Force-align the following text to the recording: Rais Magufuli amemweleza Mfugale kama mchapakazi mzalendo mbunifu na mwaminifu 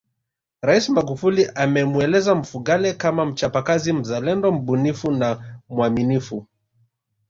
Rais 0.61 0.89
Magufuli 0.89 1.45
amemweleza 1.55 2.35
Mfugale 2.35 2.93
kama 2.93 3.25
mchapakazi 3.25 3.93
mzalendo 3.93 4.51
mbunifu 4.51 5.11
na 5.11 5.59
mwaminifu 5.69 6.47